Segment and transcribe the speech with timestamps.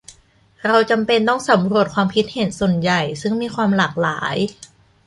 [0.67, 4.35] เราจำเป็นต้องสำรวจความคิดเห็นส่วนใหญ่ซึ่งมีความหลากหลาย